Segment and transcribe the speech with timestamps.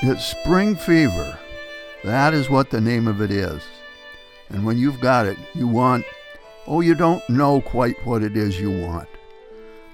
[0.00, 1.36] It's spring fever.
[2.04, 3.60] That is what the name of it is.
[4.48, 6.04] And when you've got it, you want,
[6.68, 9.08] oh, you don't know quite what it is you want,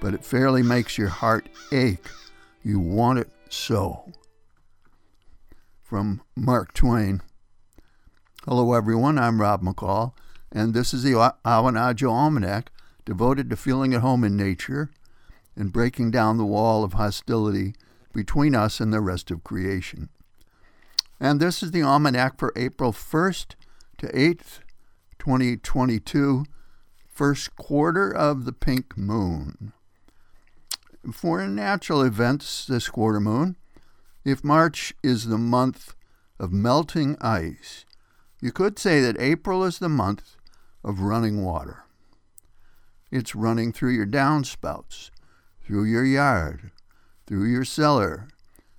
[0.00, 2.06] but it fairly makes your heart ache.
[2.62, 4.12] You want it so.
[5.82, 7.22] From Mark Twain.
[8.44, 9.18] Hello, everyone.
[9.18, 10.12] I'm Rob McCall,
[10.52, 11.12] and this is the
[11.46, 12.70] Awanadjo Almanac
[13.06, 14.90] devoted to feeling at home in nature
[15.56, 17.74] and breaking down the wall of hostility
[18.14, 20.08] between us and the rest of creation.
[21.20, 23.54] And this is the almanac for April 1st
[23.98, 24.60] to 8th,
[25.18, 26.44] 2022,
[27.06, 29.72] first quarter of the pink moon.
[31.12, 33.56] For natural events this quarter moon,
[34.24, 35.94] if March is the month
[36.38, 37.84] of melting ice,
[38.40, 40.36] you could say that April is the month
[40.82, 41.84] of running water.
[43.10, 45.10] It's running through your downspouts,
[45.64, 46.72] through your yard,
[47.26, 48.28] through your cellar,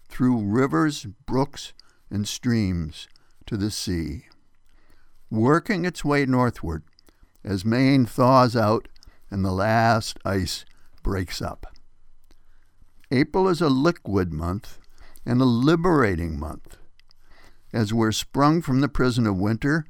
[0.07, 1.73] through rivers, brooks,
[2.09, 3.07] and streams
[3.45, 4.25] to the sea,
[5.29, 6.83] working its way northward
[7.43, 8.87] as Maine thaws out
[9.29, 10.65] and the last ice
[11.03, 11.67] breaks up.
[13.11, 14.79] April is a liquid month
[15.25, 16.77] and a liberating month,
[17.73, 19.85] as we're sprung from the prison of winter,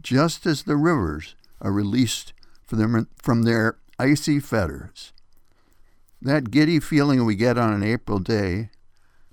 [0.00, 2.32] just as the rivers are released
[2.66, 5.12] from their icy fetters.
[6.22, 8.68] That giddy feeling we get on an April day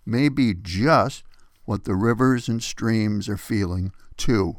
[0.05, 1.25] may be just
[1.65, 4.55] what the rivers and streams are feeling too,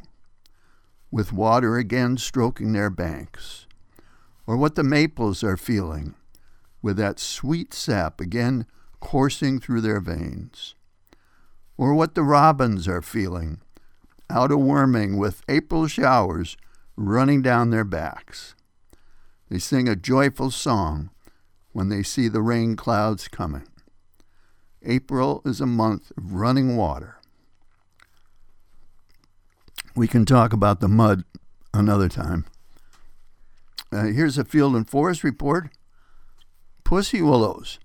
[1.11, 3.67] with water again stroking their banks,
[4.47, 6.15] or what the maples are feeling,
[6.83, 8.67] with that sweet sap again
[9.01, 10.75] coursing through their veins,
[11.79, 13.63] or what the robins are feeling,
[14.29, 16.59] out a worming with April showers
[16.95, 18.55] running down their backs.
[19.49, 21.09] They sing a joyful song
[21.79, 23.65] when they see the rain clouds coming.
[24.83, 27.19] April is a month of running water.
[29.95, 31.23] We can talk about the mud
[31.73, 32.47] another time.
[33.93, 35.71] Uh, here's a field and forest report.
[36.83, 37.79] Pussy willows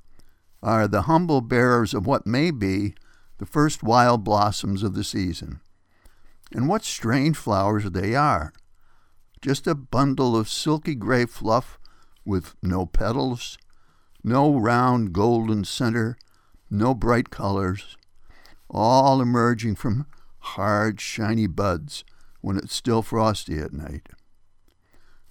[0.63, 2.95] are the humble bearers of what may be
[3.37, 5.61] the first wild blossoms of the season.
[6.51, 8.53] And what strange flowers they are!
[9.39, 11.77] Just a bundle of silky gray fluff
[12.25, 13.59] with no petals,
[14.23, 16.17] no round golden center,
[16.69, 17.97] no bright colors,
[18.69, 20.05] all emerging from
[20.39, 22.03] hard, shiny buds
[22.41, 24.09] when it's still frosty at night.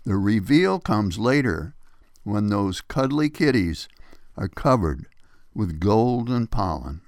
[0.04, 1.75] The reveal comes later
[2.25, 3.88] when those cuddly kitties
[4.36, 5.06] are covered
[5.54, 7.00] with golden pollen.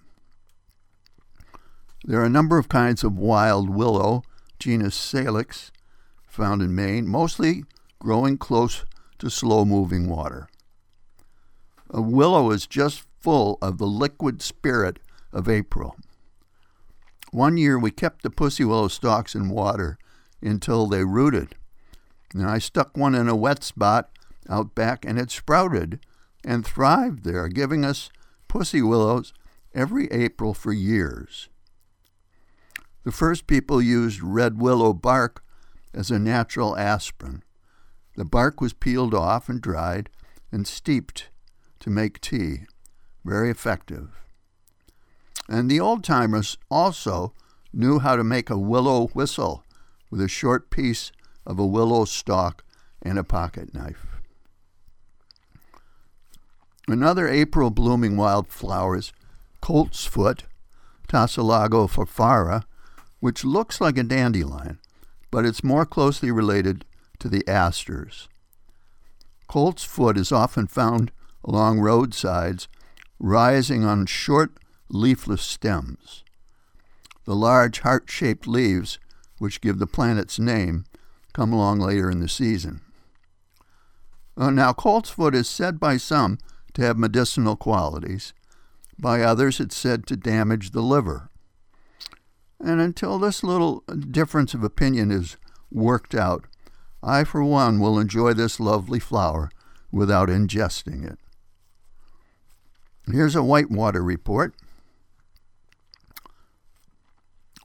[2.04, 4.22] There are a number of kinds of wild willow,
[4.58, 5.72] genus Salix,
[6.26, 7.64] found in Maine, mostly
[7.98, 8.84] growing close
[9.18, 10.48] to slow moving water.
[11.94, 14.98] A willow is just full of the liquid spirit
[15.32, 15.94] of April.
[17.30, 19.96] One year we kept the pussy willow stalks in water
[20.42, 21.54] until they rooted.
[22.34, 24.10] And I stuck one in a wet spot
[24.48, 26.00] out back and it sprouted
[26.44, 28.10] and thrived there, giving us
[28.48, 29.32] pussy willows
[29.72, 31.48] every April for years.
[33.04, 35.44] The first people used red willow bark
[35.94, 37.44] as a natural aspirin.
[38.16, 40.10] The bark was peeled off and dried
[40.50, 41.28] and steeped
[41.84, 42.60] to make tea
[43.26, 44.08] very effective.
[45.50, 47.34] And the old timers also
[47.74, 49.64] knew how to make a willow whistle
[50.10, 51.12] with a short piece
[51.44, 52.64] of a willow stalk
[53.02, 54.06] and a pocket knife.
[56.88, 59.12] Another April blooming wildflower is
[59.60, 60.44] colt's foot,
[61.06, 62.64] Tussilago farfara,
[63.20, 64.78] which looks like a dandelion,
[65.30, 66.86] but it's more closely related
[67.18, 68.30] to the asters.
[69.48, 71.12] Colt's foot is often found
[71.44, 72.68] along roadsides
[73.18, 74.52] rising on short,
[74.88, 76.24] leafless stems.
[77.24, 78.98] The large heart shaped leaves,
[79.38, 80.84] which give the plant its name,
[81.32, 82.80] come along later in the season.
[84.36, 86.38] Uh, now, coltsfoot is said by some
[86.74, 88.34] to have medicinal qualities.
[88.98, 91.30] By others, it's said to damage the liver.
[92.60, 93.80] And until this little
[94.10, 95.36] difference of opinion is
[95.70, 96.44] worked out,
[97.02, 99.50] I, for one, will enjoy this lovely flower
[99.92, 101.18] without ingesting it.
[103.10, 104.54] Here's a whitewater report.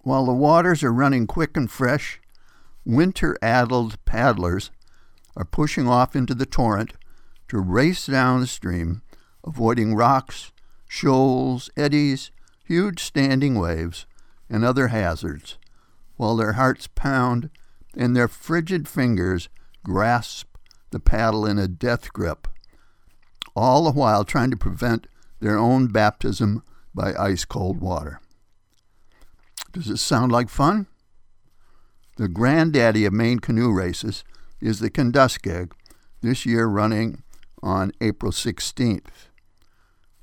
[0.04, 2.20] While the waters are running quick and fresh,
[2.86, 4.72] winter addled paddlers
[5.38, 6.94] are pushing off into the torrent
[7.48, 9.02] to race down the stream,
[9.46, 10.52] avoiding rocks,
[10.88, 12.32] shoals, eddies,
[12.66, 14.06] huge standing waves,
[14.50, 15.58] and other hazards,
[16.18, 17.50] while their hearts pound
[17.96, 19.48] and their frigid fingers
[19.84, 20.58] grasp
[20.92, 22.48] the paddle in a death grip,
[23.56, 25.08] all the while trying to prevent
[25.40, 26.64] their own baptism
[26.94, 28.20] by ice cold water.
[29.72, 30.88] Does it sound like fun?
[32.18, 34.24] The granddaddy of Maine canoe races
[34.60, 35.72] is the Kenduskeag,
[36.22, 37.24] this year running
[37.64, 39.30] on April 16th.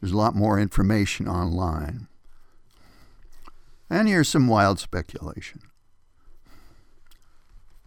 [0.00, 2.08] There's a lot more information online.
[3.88, 5.60] And here's some wild speculation.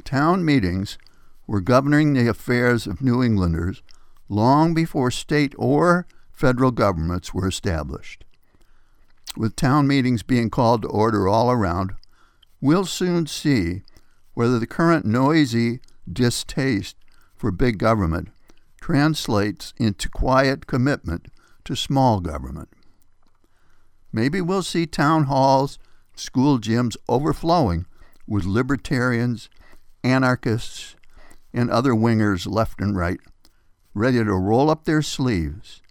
[0.04, 0.98] Town meetings
[1.46, 3.84] were governing the affairs of New Englanders
[4.30, 6.08] long before state or
[6.40, 8.24] federal governments were established.
[9.36, 11.96] With town meetings being called to order all around,
[12.62, 13.82] we'll soon see
[14.36, 15.82] whether the current noisy
[16.12, 16.96] distaste
[17.36, 18.30] for big government
[18.80, 21.28] translates into quiet commitment
[21.66, 22.70] to small government.
[24.14, 25.78] Maybe we'll see town halls,
[26.16, 27.86] school gyms overflowing
[28.26, 29.50] with libertarians,
[30.06, 30.96] anarchists,
[31.54, 33.20] and other wingers left and right,
[33.94, 35.82] ready to roll up their sleeves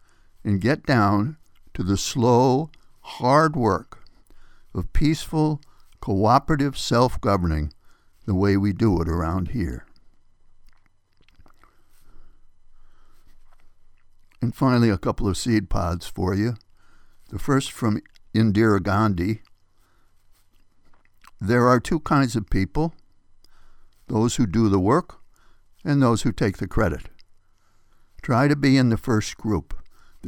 [0.49, 1.37] and get down
[1.75, 2.71] to the slow,
[3.03, 3.99] hard work
[4.75, 5.61] of peaceful,
[6.01, 7.71] cooperative self governing
[8.25, 9.85] the way we do it around here.
[14.41, 16.55] And finally, a couple of seed pods for you.
[17.29, 18.01] The first from
[18.35, 19.43] Indira Gandhi.
[21.39, 22.95] There are two kinds of people
[24.07, 25.17] those who do the work
[25.85, 27.11] and those who take the credit.
[28.23, 29.75] Try to be in the first group,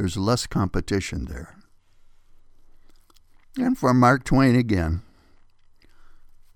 [0.00, 1.58] there's less competition there.
[3.58, 5.02] And from Mark Twain again.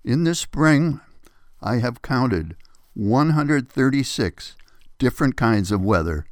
[0.03, 0.99] In the spring,
[1.61, 2.55] I have counted
[2.95, 4.55] 136
[4.97, 6.25] different kinds of weather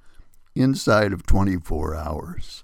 [0.56, 2.64] inside of 24 hours.